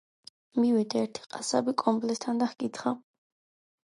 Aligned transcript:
მივიდა 0.61 1.03
ერთი 1.07 1.27
ყასაბი 1.35 1.75
კომბლესთან 1.81 2.41
და 2.43 2.47
ჰკითხა: 2.55 2.95